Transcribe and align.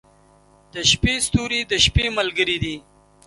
•د 0.73 0.75
شپې 0.91 1.13
ستوري 1.25 1.61
د 1.71 1.73
شپې 1.85 2.05
ملګري 2.17 2.57
دي. 2.63 2.75